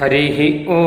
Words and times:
हरिः 0.00 0.38
ॐ 0.76 0.82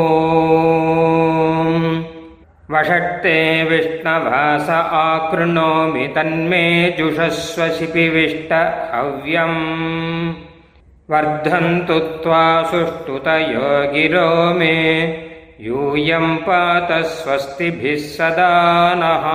वषट्ते 2.72 3.38
विष्णवास 3.70 4.68
आकृणोमि 4.98 6.06
तन्मे 6.16 6.64
जुषस्व 6.98 7.62
शिपिविष्ट 7.78 8.52
हव्यम् 8.94 9.58
वर्धन्तु 11.12 11.98
त्वा 12.22 12.44
सुष्ठुतयो 12.70 13.70
गिरो 13.94 14.28
मे 14.58 14.76
यूयं 15.66 16.36
पात 16.46 16.92
स्वस्तिभिः 17.14 17.98
सदा 18.16 18.52
नः 19.02 19.26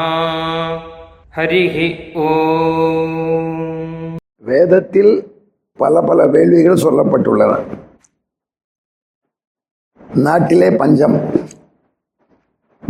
हरिः 1.38 1.78
ॐ 2.28 3.24
வேதத்தில் 4.44 5.14
பல 5.80 6.02
பல 6.10 6.20
வேள்விகள் 6.34 6.84
சொல்லப்பட்டுள்ளன 6.84 7.54
நாட்டிலே 10.15 10.71
பஞ்சம். 10.71 11.21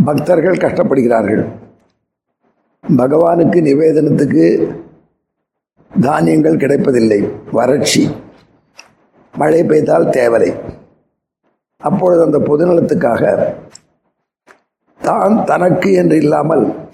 பக்தர்கள் 0.05 0.57
கஷ்டப்படுகிறார்கள். 0.57 1.49
பகவானுக்கு 2.97 3.61
நிவேதனத்துக்கு 3.61 4.75
தானியங்கள் 5.99 6.57
கிடைப்பதில்லை. 6.57 7.29
வறட்சி. 7.51 8.15
மழை 9.37 9.63
பெய்தால் 9.63 10.05
தேவலை. 10.05 10.59
அப்பொழுது 11.77 12.23
அந்த 12.23 12.37
பொதுநலத்துக்காக 12.37 13.53
தான் 15.01 15.45
தனக்கு 15.45 15.91
என்று 15.91 16.15
இல்லாமல் 16.15 16.89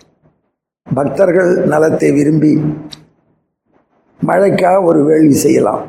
பக்தர்கள் 0.94 1.66
நலத்தை 1.66 2.12
விரும்பி 2.12 2.62
மழைக்காக 4.26 4.84
ஒரு 4.84 5.04
வேள்வி 5.04 5.34
செய்யலாம். 5.34 5.86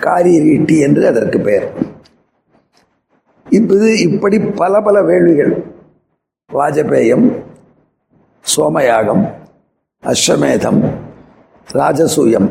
காரிய 0.00 0.40
ஈட்டி 0.40 0.78
என்று 0.78 1.06
அதற்கு 1.06 1.40
பெயர். 1.40 1.89
இப்போது 3.58 3.88
இப்படி 4.06 4.36
பல 4.60 4.72
பல 4.86 4.96
வேள்விகள். 5.02 5.52
வாஜபேயம் 6.50 7.26
சோமயாகம் 8.44 9.24
அஸ்வமேதம் 10.02 10.80
ராஜசூயம் 11.68 12.48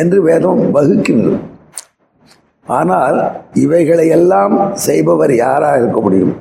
என்று 0.00 0.18
வேதம் 0.28 0.60
வகுக்கின்றது. 0.74 1.38
ஆனால் 2.66 3.18
இவைகளை 3.64 4.06
எல்லாம் 4.18 4.54
செய்பவர் 4.86 5.32
யாராக 5.34 5.80
இருக்க 5.80 5.98
முடியும்? 6.00 6.34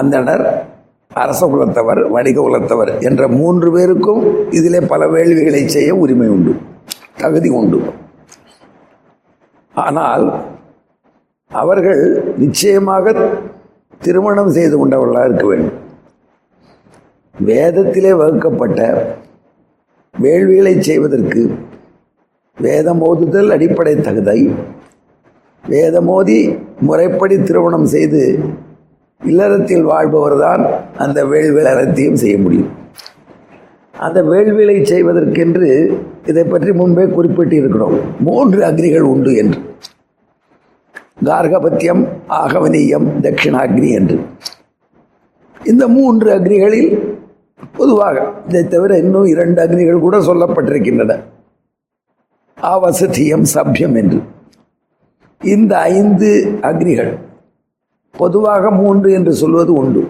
அந்தனர் 0.00 0.44
அரச 1.22 1.42
குலத்தவர் 1.46 2.00
வணிக 2.14 2.38
குலத்தவர் 2.40 2.92
என்ற 3.08 3.22
மூன்று 3.38 3.68
பேருக்கும் 3.76 4.22
இதிலே 4.50 4.80
பல 4.92 5.02
வேள்விகளை 5.14 5.62
செய்ய 5.76 5.90
உரிமை 6.02 6.28
உண்டு 6.34 6.52
தகுதி 7.22 7.50
உண்டு. 7.60 7.78
ஆனால் 9.74 10.26
அவர்கள் 11.50 12.34
நிச்சயமாக 12.36 13.14
திருமணம் 13.98 14.50
செய்து 14.50 14.78
கொண்டவர்களாக 14.78 15.28
இருக்க 15.28 15.46
வேண்டும். 15.46 15.76
வேதத்திலே 17.46 18.16
வகுக்கப்பட்ட 18.16 18.80
வேள்விகளை 20.20 20.80
செய்வதற்கு 20.80 21.54
வேதமோதுதல் 22.58 23.48
அடிப்படை 23.48 23.94
தகுதை. 23.94 24.54
வேதமோதி 25.64 26.58
முறைப்படி 26.80 27.42
திருமணம் 27.42 27.84
செய்து 27.84 28.38
இல்லறத்தில் 29.24 29.84
வாழ்பவர்தான் 29.84 30.62
அந்த 30.96 31.24
வேள்விகள் 31.26 31.72
அனைத்தையும் 31.72 32.16
செய்ய 32.16 32.38
முடியும். 32.38 32.70
அந்த 33.98 34.22
வேள்விகளை 34.22 34.76
செய்வதற்கென்று 34.82 35.70
இதை 36.26 36.44
பற்றி 36.44 36.72
முன்பே 36.72 37.02
குறிப்பிட்டிருக்கிறோம். 37.02 38.00
மூன்று 38.20 38.62
அக்னிகள் 38.62 39.08
உண்டு 39.14 39.34
என்று. 39.34 39.60
கார்கபத்தியம் 41.24 42.06
ஆகவனீயம் 42.28 43.06
தட்சிணாக்னி 43.22 43.90
என்று. 43.90 44.20
இந்த 45.64 45.88
மூன்று 45.88 46.38
அக்னிகளில் 46.38 47.16
பொதுவாக 47.72 48.32
இதை 48.48 48.68
தவிர 48.68 48.98
இன்னும் 48.98 49.24
இரண்டு 49.24 49.66
அக்னிகள் 49.66 50.00
கூட 50.00 50.18
சொல்லப்பட்டிருக்கின்றன. 50.18 51.18
ஆவசதியம் 52.62 53.46
சபியம் 53.54 53.96
என்று. 53.96 54.22
இந்த 55.42 55.78
ஐந்து 55.78 56.58
அக்னிகள் 56.62 57.18
பொதுவாக 58.12 58.70
மூன்று 58.70 59.12
என்று 59.12 59.32
சொல்வது 59.32 59.72
உண்டு. 59.72 60.08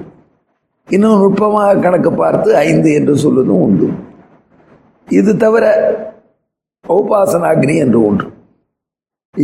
இன்னும் 0.88 1.18
நுட்பமாக 1.18 1.78
கணக்கு 1.78 2.12
பார்த்து 2.12 2.56
ஐந்து 2.56 2.92
என்று 2.92 3.16
சொல்வதும் 3.16 3.60
உண்டு. 3.60 3.88
இது 5.08 5.36
தவிர 5.36 5.64
உபாசனாக்னி 6.88 7.76
என்று 7.76 8.04
ஒன்று. 8.04 8.28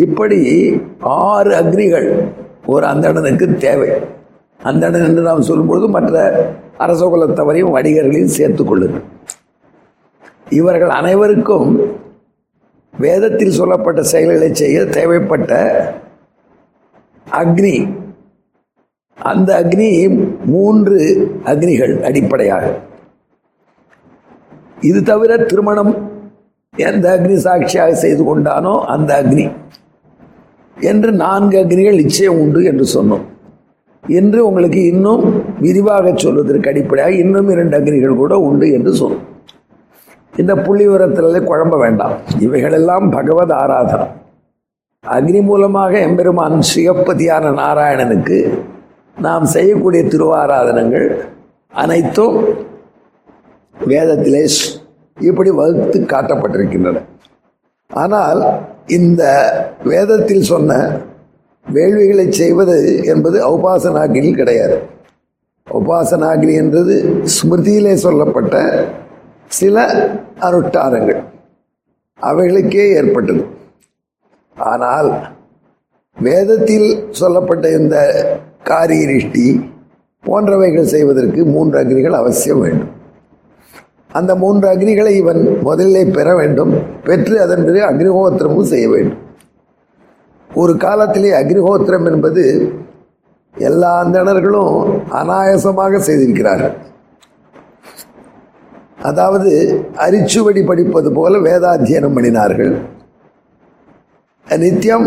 இப்படி 0.02 0.40
ஆறு 0.98 1.52
அக்னிகள் 1.60 2.08
ஒரு 2.66 2.86
அந்தணனுக்கு 2.86 3.46
தேவை. 3.56 3.90
அந்தணன் 4.60 5.06
என்று 5.06 5.22
நாம் 5.22 5.48
சொல்லும்பொழுது 5.48 5.88
மற்ற 5.88 6.22
அரச 6.76 7.00
குலத்தவரையும் 7.06 7.74
வணிகர்களையும் 7.76 8.36
சேர்த்துக்கொள்ளுங்கள் 8.38 9.04
இவர்கள் 10.50 10.88
அனைவருக்கும் 10.88 11.68
வேதத்தில் 12.94 13.56
சொல்லப்பட்ட 13.58 14.00
செயல்களை 14.02 14.48
செய்ய 14.54 14.84
தேவைப்பட்ட 14.96 15.52
அக்னி. 17.40 17.76
அந்த 19.18 19.50
அக்னி 19.62 19.90
மூன்று 20.44 20.98
அக்னிகள் 21.44 21.94
அடிப்படையாக. 22.00 22.64
இது 24.80 25.02
தவிர 25.02 25.36
திருமணம் 25.36 25.92
எந்த 26.74 27.06
அக்னி 27.16 27.36
சாட்சியாக 27.46 27.94
செய்து 27.94 28.22
கொண்டானோ 28.24 28.74
அந்த 28.94 29.10
அக்னி. 29.22 29.46
என்று 30.80 31.12
நான்கு 31.12 31.64
அக்னிகள் 31.64 31.94
நிச்சயம் 31.94 32.40
உண்டு 32.40 32.64
என்று 32.64 33.02
சொன்னோம். 33.02 33.22
என்று 34.08 34.46
உங்களுக்கு 34.46 34.86
இன்னும் 34.86 35.42
விரிவாக 35.60 36.12
சொல்வதற்கு 36.16 36.70
அடிப்படையாக 36.70 37.14
இன்னும் 37.14 37.48
இரண்டு 37.48 37.78
அக்னிகள் 37.78 38.16
கூட 38.16 38.38
உண்டு 38.38 38.72
என்று 38.72 38.92
சொன்னோம். 38.92 39.22
இந்த 40.36 40.56
புள்ளி 40.56 40.88
விவரத்திலே 40.88 41.40
குழம்ப 41.40 41.78
வேண்டாம். 41.78 42.12
இவைகளெல்லாம் 42.38 43.10
பகவத் 43.10 43.50
ஆராதனம் 43.50 44.22
அக்னி 45.06 45.42
மூலமாக 45.42 45.98
எம்பெருமான் 45.98 46.60
சிவப்பதியான 46.74 47.50
நாராயணனுக்கு 47.50 48.58
நாம் 49.20 49.44
செய்யக்கூடிய 49.44 50.04
திருவாராதனங்கள் 50.04 51.16
அனைத்தும் 51.72 52.44
வேதத்திலே 53.86 54.48
இப்படி 55.20 55.50
வகுத்து 55.50 56.00
காட்டப்பட்டிருக்கின்றன. 56.00 57.02
ஆனால் 57.88 58.60
இந்த 58.86 59.22
வேதத்தில் 59.84 60.42
சொன்ன 60.42 61.00
வேள்விகளை 61.72 62.30
செய்வது 62.30 63.04
என்பது 63.04 63.58
உபாசனாகினி 63.58 64.34
கிடையாது. 64.34 64.80
உபாசனாகினி 65.70 66.54
என்றது 66.54 67.22
ஸ்மிருதியிலே 67.24 67.94
சொல்லப்பட்ட 67.94 68.84
சில 69.46 69.86
அருட்டாரங்கள். 70.40 71.22
அவைகளுக்கே 72.22 72.94
ஏற்பட்டது. 72.94 73.46
ஆனால் 74.56 75.32
வேதத்தில் 76.20 77.06
சொல்லப்பட்ட 77.10 77.70
இந்த 77.70 77.96
காரியரிஷ்டி 78.64 79.72
போன்றவைகள் 80.26 80.82
செய்வதற்கு 80.82 81.44
மூன்று 81.44 81.84
அக்னிகள் 81.84 82.10
அவசியம் 82.10 82.60
வேண்டும். 82.60 83.02
அந்த 84.18 84.32
மூன்று 84.42 84.66
அக்னிகளை 84.72 85.12
இவன் 85.22 85.42
முதலிலே 85.66 86.04
பெற 86.16 86.28
வேண்டும் 86.40 86.72
பெற்று 87.06 87.36
அதன் 87.44 87.64
பிறகு 87.66 87.84
அக்னிஹோத்திரமும் 87.90 88.70
செய்ய 88.72 88.86
வேண்டும். 88.88 89.22
ஒரு 90.50 90.76
காலத்திலே 90.76 91.30
அக்னிஹோத்திரம் 91.40 92.06
என்பது 92.12 92.42
எல்லா 93.56 93.90
அந்தணர்களும் 94.02 94.74
அனாயசமாக 95.20 95.98
செய்திருக்கிறார்கள். 96.08 96.76
அதாவது 99.10 99.50
அரிச்சுவடி 100.06 100.62
படிப்பது 100.66 101.10
போல 101.12 101.38
வேதாத்தியனம் 101.46 102.16
பண்ணினார்கள். 102.16 102.72
நித்தியம் 104.64 105.06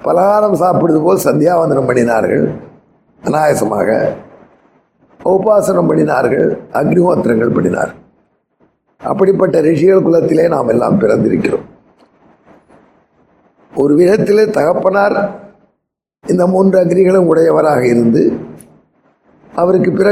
பலகாரம் 0.00 0.60
சாப்பிடுவது 0.62 1.00
போல் 1.04 1.24
சந்தியாவந்தனம் 1.24 1.88
பண்ணினார்கள். 1.88 2.44
அனாயசமாக. 3.22 3.88
உபாசனம் 5.24 5.88
பண்ணினார்கள் 5.88 6.48
அக்னிஹோத்திரங்கள் 6.72 7.54
பண்ணினார்கள் 7.56 8.00
அப்படிப்பட்ட 9.00 9.60
ரிஷிகள் 9.60 10.02
குலத்திலே 10.02 10.48
நாம் 10.48 10.68
எல்லாம் 10.68 11.00
பிறந்திருக்கிறோம். 11.00 11.64
ஒரு 13.72 13.94
விதத்திலே 13.94 14.50
தகப்பனார் 14.50 15.16
இந்த 16.28 16.46
மூன்று 16.46 16.84
அக்னிகளும் 16.84 17.28
உடையவராக 17.32 17.86
இருந்து 17.86 18.22
அவருக்கு 19.52 19.92
பிற 19.92 20.08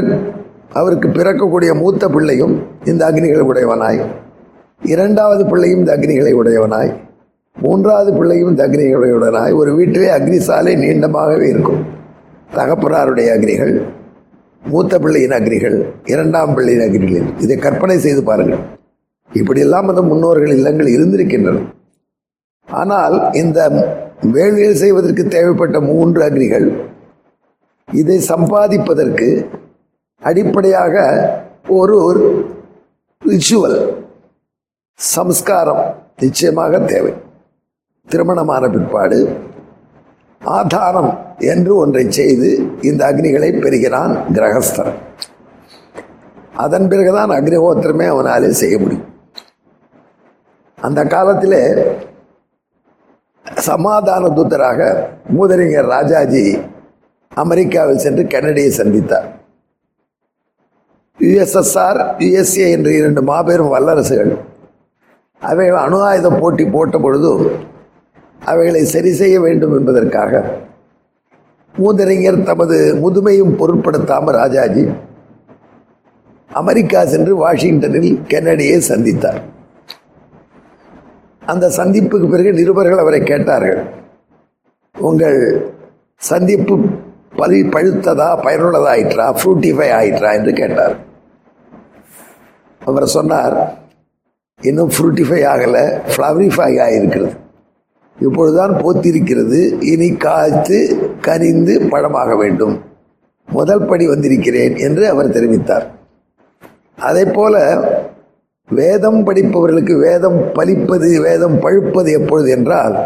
அவருக்கு 0.73 1.09
பிறக்கக்கூடிய 1.09 1.75
மூத்த 1.75 2.09
பிள்ளையும் 2.09 2.55
இந்த 2.85 3.11
அக்னிகளை 3.11 3.45
உடையவனாய் 3.51 4.01
இரண்டாவது 4.81 5.47
பிள்ளையும் 5.47 5.79
இந்த 5.79 5.97
அக்னிகளை 5.97 6.33
உடையவனாய் 6.35 6.93
மூன்றாவது 7.57 8.13
பிள்ளையும் 8.13 8.51
இந்த 8.51 8.67
அக்னிகளுடையவனாய் 8.67 9.53
ஒரு 9.53 9.75
வீட்டிலே 9.75 10.09
அக்னி 10.11 10.39
சாலை 10.39 10.77
நீண்டமாகவே 10.77 11.47
இருக்கும். 11.49 11.83
தகப்பனாருடைய 12.55 13.29
அக்னிகள் 13.37 13.75
மூத்த 14.71 14.99
பிள்ளையின் 15.05 15.35
அக்னிகள் 15.37 15.77
இரண்டாம் 16.13 16.53
பிள்ளையின் 16.57 16.85
அக்னிகள் 16.87 17.29
இதை 17.45 17.57
கற்பனை 17.57 17.97
செய்து 17.99 18.23
பாருங்கள். 18.23 18.63
இப்படியெல்லாம் 19.31 19.89
அந்த 19.89 20.03
முன்னோர்கள் 20.03 20.55
இல்லங்கள் 20.57 20.89
இருந்திருக்கின்றன. 20.97 21.63
ஆனால் 22.69 23.17
இந்த 23.43 23.61
வேள்விகள் 24.35 24.81
செய்வதற்கு 24.83 25.23
தேவைப்பட்ட 25.37 25.77
மூன்று 25.91 26.21
அக்னிகள் 26.29 26.67
இதை 27.89 28.19
சம்பாதிப்பதற்கு 28.33 29.29
அடிப்படையாக 30.23 30.95
ஒரு 31.79 31.99
ரிச்சுவல் 33.23 33.79
சம்ஸ்காரம் 34.97 35.83
நிச்சயமாக 36.23 36.79
தேவை. 36.93 37.13
திருமணமான 38.09 38.69
பிற்பாடு 38.69 39.19
ஆதாரம் 40.45 41.11
என்று 41.39 41.73
ஒன்றை 41.77 42.05
செய்து 42.11 42.51
இந்த 42.81 43.01
அக்னிகளை 43.11 43.51
பெறுகிறான் 43.61 44.13
கிரகஸ்தன். 44.37 44.93
அதன் 46.65 46.89
பிறகுதான் 46.89 47.31
அக்னிஹோத்திரமே 47.31 48.07
அவனாலே 48.15 48.51
செய்ய 48.63 48.79
முடியும். 48.79 49.09
அந்த 50.79 51.01
காலத்தில் 51.05 51.61
சமாதான 53.69 54.29
தூதராக 54.29 54.81
மூதறிஞர் 55.37 55.91
ராஜாஜி 55.97 56.45
அமெரிக்காவில் 57.43 58.03
சென்று 58.05 58.23
கெனடியை 58.23 58.71
சந்தித்தார். 58.81 59.29
யுஎஸ்எஸ்ஆர் 61.19 62.01
யுஎஸ்ஏ 62.25 62.67
என்ற 62.77 62.89
இரண்டு 62.91 63.23
மாபெரும் 63.23 63.73
வல்லரசுகள் 63.75 64.33
அவை 65.43 65.69
அணு 65.69 65.99
ஆயுத 66.03 66.29
போட்டி 66.41 66.65
போட்ட 66.65 66.99
பொழுது 66.99 67.31
அவைகளை 68.45 68.85
சரி 68.85 69.13
செய்ய 69.13 69.41
வேண்டும் 69.41 69.79
என்பதற்காக 69.79 70.43
மூதறிஞர் 71.79 72.43
தமது 72.43 72.77
முதுமையும் 73.03 73.57
பொருட்படுத்தாமல் 73.57 74.35
ராஜாஜி 74.35 74.91
அமெரிக்கா 76.51 77.05
சென்று 77.05 77.37
வாஷிங்டனில் 77.37 78.21
கென்னடியை 78.29 78.79
சந்தித்தார். 78.89 79.41
அந்த 81.47 81.69
சந்திப்புக்கு 81.69 82.31
பிறகு 82.31 82.53
நிருபர்கள் 82.53 82.99
அவரை 82.99 83.21
கேட்டார்கள் 83.21 83.81
உங்கள் 85.01 85.39
சந்திப்பு 86.17 86.75
பலி 87.37 87.63
பழுத்ததா 87.63 88.29
பயனுள்ளதாயிற்றா 88.45 89.27
ஃப்ரூட்டிஃபை 89.39 89.89
ஆயிற்றா? 89.99 90.33
என்று 90.33 90.53
கேட்டார். 90.53 90.97
அவர் 92.81 93.07
சொன்னார் 93.07 93.57
இன்னும் 94.61 94.91
ஃப்ரூட்டிஃபை 94.91 95.41
ஆகலை 95.53 95.85
ஃப்ளவரிஃபை 96.13 96.81
ஆகியிருக்கிறது 96.83 97.41
இப்பொழுதுதான் 98.23 98.73
போத்திருக்கிறது. 98.73 99.83
இனி 99.83 100.17
காய்த்து 100.17 100.79
கனிந்து 101.21 101.83
பழமாக 101.91 102.37
வேண்டும். 102.37 102.81
முதல் 103.47 103.85
படி 103.85 104.09
வந்திருக்கிறேன் 104.09 104.77
என்று 104.77 105.09
அவர் 105.09 105.31
தெரிவித்தார். 105.31 105.87
அதே 106.99 107.25
போல 107.25 107.55
வேதம் 108.69 109.27
படிப்பவர்களுக்கு 109.27 110.01
வேதம் 110.01 110.53
பலிப்பது 110.53 111.21
வேதம் 111.21 111.59
பழுப்பது 111.59 112.13
எப்பொழுது 112.13 112.51
என்றால் 112.51 112.97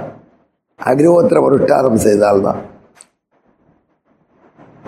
அக்னிஹோத்திர 0.84 1.42
வருட்டாரம் 1.42 1.96
செய்தால்தான். 1.96 2.60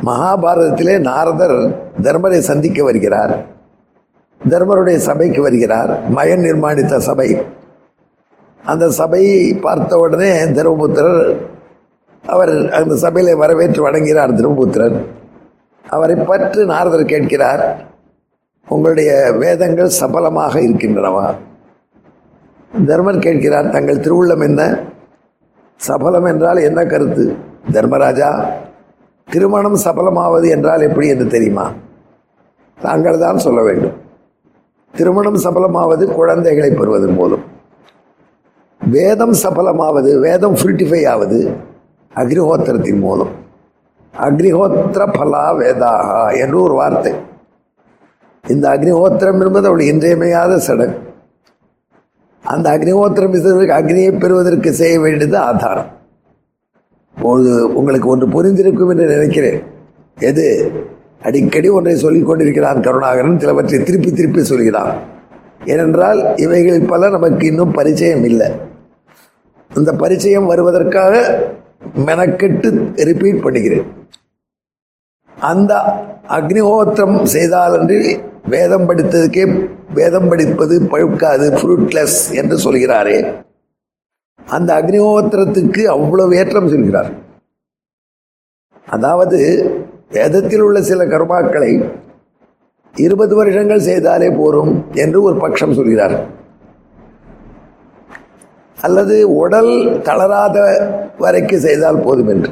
மகாபாரதத்திலே 0.05 1.01
நாரதர் 1.01 1.57
தர்மரை 2.03 2.39
சந்திக்க 2.39 2.83
வருகிறார். 2.83 3.47
தர்மருடைய 4.49 4.97
சபைக்கு 4.97 5.43
வருகிறார். 5.43 6.15
மயன் 6.15 6.45
நிர்மாணித்த 6.45 6.99
சபை. 6.99 7.29
அந்த 8.69 8.91
சபையை 8.91 9.55
பார்த்த 9.55 9.99
உடனே 9.99 10.31
தர்மபுத்திரர் 10.57 11.23
அவர் 12.25 12.53
அந்த 12.71 12.95
சபையில 12.95 13.37
வரவேற்று 13.37 13.81
வணங்குகிறார் 13.87 14.33
தர்மபுத்திரர். 14.39 14.97
அவரை 15.85 16.17
பற்றி 16.17 16.65
நாரதர் 16.65 17.05
கேட்கிறார் 17.05 17.63
உங்களுடைய 18.69 19.11
வேதங்கள் 19.43 19.97
சபலமாக 20.01 20.55
இருக்கின்றனவா? 20.61 21.27
தர்மர் 22.87 23.19
கேட்கிறார் 23.19 23.71
தங்கள் 23.71 24.03
திருவுள்ளம் 24.05 24.43
என்ன? 24.43 24.63
சபலம் 25.81 26.25
என்றால் 26.25 26.57
என்ன 26.57 26.81
கருத்து? 26.85 27.25
தர்மராஜா 27.73 28.31
திருமணம் 29.29 29.79
சபலமாவது 29.85 30.47
என்றால் 30.49 30.81
எப்படி 30.81 31.09
என்று 31.09 31.27
தெரியுமா? 31.27 31.67
தாங்கள் 32.79 33.19
தான் 33.19 33.39
சொல்ல 33.39 33.63
வேண்டும். 33.63 33.97
திருமணம் 34.95 35.39
சபலமாவது 35.45 36.05
குழந்தைகளை 36.15 36.71
பெறுவதன் 36.71 37.15
மூலம். 37.15 37.45
வேதம் 38.91 39.33
சபலமாவது 39.33 40.21
வேதம் 40.21 40.55
ஃபில்டிஃபை 40.55 41.09
ஆவது 41.09 41.53
அக்னிஹோத்திரத்தின் 42.15 42.99
மூலம். 42.99 43.29
அக்னிஹோத்திர 44.19 45.13
பலா 45.13 45.55
வேதாகா 45.55 46.41
என்று 46.41 46.63
ஒரு 46.63 46.75
வார்த்தை. 46.75 47.13
இந்த 48.49 48.69
அக்னிஹோத்திரம் 48.69 49.47
என்பது 49.47 49.67
அவள் 49.67 49.81
இன்றியமையாத 49.81 50.59
சடங்கு. 50.59 50.99
அந்த 52.43 52.79
அக்னிஹோத்திரம் 52.79 53.35
அக்னியை 53.69 54.19
பெறுவதற்கு 54.19 54.73
செய்ய 54.73 55.01
வேண்டியது 55.01 55.39
ஆதாரம். 55.39 55.87
பொழுது 57.21 57.75
உங்களுக்கு 57.75 58.09
ஒன்று 58.09 58.27
புரிந்திருக்கும் 58.27 58.91
என்று 58.91 59.07
நினைக்கிறேன். 59.07 59.63
எது? 60.19 60.73
அடிக்கடி 61.23 61.69
ஒன்றை 61.69 61.97
சொல்லிக் 61.97 62.27
கொண்டிருக்கிறான் 62.27 62.81
கருணாகரன் 62.81 63.39
சிலவற்றை 63.39 63.83
திருப்பி 63.83 64.13
திருப்பி 64.13 64.43
சொல்கிறான். 64.43 64.93
ஏனென்றால் 65.65 66.37
இவைகளில் 66.37 66.87
பல 66.87 67.11
நமக்கு 67.11 67.47
இன்னும் 67.47 67.73
பரிச்சயம் 67.73 68.25
இல்லை. 68.25 68.67
அந்த 69.71 69.93
பரிச்சயம் 69.93 70.51
வருவதற்காக 70.51 71.15
மெனக்கெட்டு 72.07 72.69
ரிப்பீட் 73.09 73.43
பண்ணுகிறேன். 73.43 73.87
அந்த 75.37 75.73
அக்னிஹோத்திரம் 76.29 77.17
செய்தாலன்றி 77.35 78.01
வேதம் 78.49 78.89
படித்ததுக்கே 78.89 79.45
வேதம் 79.95 80.29
படிப்பது 80.29 80.75
பழுக்காது 80.93 81.47
ஃப்ரூட்லெஸ் 81.59 82.19
என்று 82.35 82.57
சொல்கிறாரே. 82.65 83.19
அந்த 84.47 84.71
அக்னிஹோத்திரத்துக்கு 84.81 85.85
அவ்வளவு 85.85 86.37
ஏற்றம் 86.37 86.69
சொல்கிறார். 86.69 87.11
அதாவது 88.87 89.39
வேதத்தில் 90.09 90.61
உள்ள 90.61 90.83
சில 90.83 91.05
கர்மாக்களை 91.05 91.71
இருபது 92.97 93.35
வருஷங்கள் 93.37 93.81
செய்தாலே 93.81 94.29
போரும் 94.37 94.73
என்று 94.93 95.23
ஒரு 95.23 95.37
பட்சம் 95.37 95.75
சொல்கிறார். 95.75 96.17
அல்லது 98.81 99.35
உடல் 99.43 100.01
தளராத 100.03 100.59
வரைக்கு 101.19 101.57
செய்தால் 101.57 102.05
போதும் 102.07 102.29
என்று. 102.29 102.51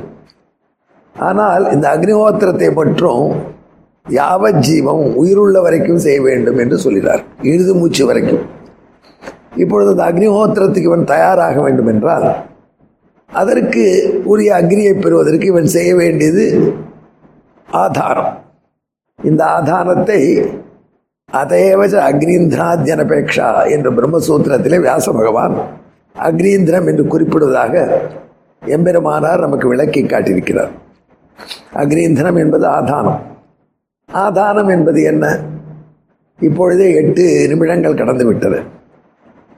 ஆனால் 1.17 1.73
இந்த 1.73 1.87
அக்னிஹோத்திரத்தை 1.97 2.75
மட்டும் 2.75 3.25
யாவத் 4.07 4.59
ஜீவம் 4.59 5.05
உயிருள்ள 5.15 5.61
வரைக்கும் 5.61 5.99
செய்ய 5.99 6.19
வேண்டும் 6.23 6.59
என்று 6.59 6.79
சொல்கிறார். 6.79 7.23
இறுதி 7.43 7.73
மூச்சு 7.73 8.03
வரைக்கும். 8.07 8.45
இப்பொழுது 9.57 9.91
அந்த 9.91 10.05
அக்னிஹோத்திரத்துக்கு 10.11 10.91
இவன் 10.91 11.05
தயாராக 11.05 11.61
வேண்டும் 11.61 11.87
என்றால் 11.87 12.27
அதற்கு 13.31 13.85
உரிய 14.25 14.51
அக்னியை 14.55 14.93
பெறுவதற்கு 15.01 15.47
இவன் 15.47 15.67
செய்ய 15.67 15.95
வேண்டியது 15.95 16.45
ஆதாரம். 17.69 18.33
இந்த 19.25 19.43
ஆதாரத்தை 19.45 20.21
அதேவச 21.33 21.95
அக்னிந்திராத்யனபேக்ஷா 22.11 23.49
என்ற 23.71 23.91
பிரம்மசூத்திரத்திலே 23.91 24.79
வியாச 24.81 25.13
பகவான் 25.13 25.57
அக்னீந்திரம் 26.17 26.87
என்று 26.87 27.05
குறிப்பிடுவதாக 27.05 27.75
எம்பெருமானார் 28.63 29.39
நமக்கு 29.39 29.69
விளக்கி 29.69 30.03
காட்டியிருக்கிறார். 30.03 30.71
அக்னீந்திரம் 31.75 32.39
என்பது 32.39 32.67
ஆதானம். 32.67 33.21
ஆதானம் 34.13 34.71
என்பது 34.71 35.03
என்ன? 35.03 35.41
இப்பொழுதே 36.41 36.95
எட்டு 36.95 37.49
நிமிடங்கள் 37.49 37.95
கடந்து 37.95 38.27
விட்டது 38.27 38.63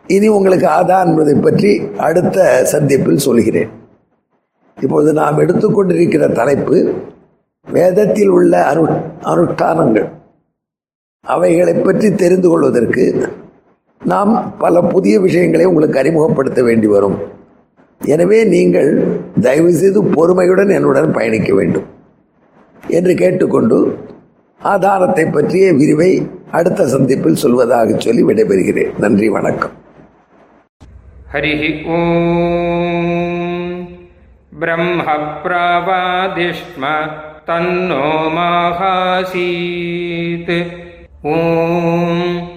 இனி 0.06 0.28
உங்களுக்கு 0.28 0.66
ஆதான் 0.66 1.06
என்பதை 1.06 1.34
பற்றி 1.34 1.82
அடுத்த 1.96 2.64
சந்திப்பில் 2.64 3.18
சொல்கிறேன். 3.18 3.70
இப்பொழுது 4.80 5.12
நாம் 5.12 5.38
எடுத்துக்கொண்டிருக்கிற 5.38 6.32
தலைப்பு 6.32 6.94
வேதத்தில் 7.66 8.28
உள்ள 8.28 8.74
அனு 8.74 9.02
அனுஷ்டானங்கள் 9.22 10.08
அவைகளை 11.20 11.74
பற்றி 11.74 12.14
தெரிந்து 12.14 12.48
கொள்வதற்கு 12.48 13.04
நாம் 14.04 14.54
பல 14.58 14.80
புதிய 14.80 15.20
விஷயங்களை 15.20 15.66
உங்களுக்கு 15.66 15.98
அறிமுகப்படுத்த 15.98 16.62
வேண்டி 16.62 16.86
வரும். 16.86 17.18
எனவே 18.04 18.44
நீங்கள் 18.44 19.06
தயவுசெய்து 19.40 20.04
பொறுமையுடன் 20.04 20.68
என்னுடன் 20.68 21.12
பயணிக்க 21.12 21.54
வேண்டும். 21.54 21.84
என்று 22.88 23.14
கேட்டுக்கொண்டு 23.14 23.98
ஆதாரத்தை 24.62 25.24
பற்றிய 25.24 25.72
விரிவை 25.72 26.30
அடுத்த 26.50 26.86
சந்திப்பில் 26.86 27.32
சொல்வதாக 27.32 27.96
சொல்லி 27.96 28.22
விடைபெறுகிறேன். 28.22 28.98
நன்றி 28.98 29.28
வணக்கம். 29.28 29.70
ஹரி 31.32 31.86
ஓம். 31.86 33.88
பிரம்ம 34.58 35.04
பிரவாதிஷ்ம 35.44 37.10
தன்னோ 37.46 38.28
மாகாசீத். 38.36 40.66
ஓம். 41.22 42.56